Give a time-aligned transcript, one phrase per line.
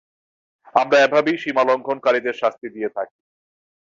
[0.75, 3.17] আমরা এভাবেই সীমালংঘনকারীদের শাস্তি দিয়ে থাকি।